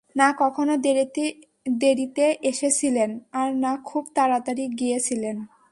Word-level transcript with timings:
না 0.15 0.27
কখনো 0.37 0.73
দেরিতে 1.81 2.25
এসেছিলেন, 2.43 3.09
আর 3.31 3.49
না 3.55 3.71
খুব 3.85 4.03
তাড়াতাড়ি 4.15 4.65
গিয়েছিলেন। 4.79 5.37